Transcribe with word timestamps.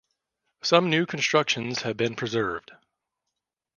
Some 0.63 0.89
new 0.89 1.05
constructions 1.05 1.83
have 1.83 1.95
been 1.95 2.15
preserved. 2.15 2.71